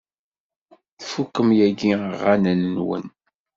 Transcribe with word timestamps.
Tfukem 0.99 1.47
yagi 1.59 1.89
aɣanen-nwen? 2.13 3.05